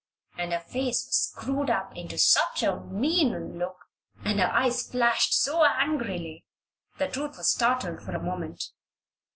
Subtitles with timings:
[0.35, 3.75] And her face was screwed up into such a mean look,
[4.25, 6.43] and her eyes flashed so angrily,
[6.97, 8.63] that Ruth was startled for a moment.